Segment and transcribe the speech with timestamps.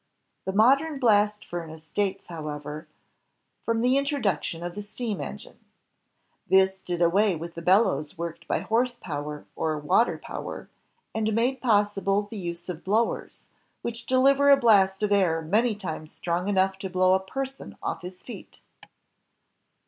[0.45, 2.87] The modern blast furnace dates, however,
[3.63, 5.65] from the HENRY BESSEMER 165 introduction of the steam engine.
[6.47, 10.69] This did away with the bellows worked by horse power or water power,
[11.13, 13.45] and made possible the use of blowers,
[13.83, 18.01] which deliver a blast of air many times strong enough to blow a person off
[18.01, 18.61] his feet.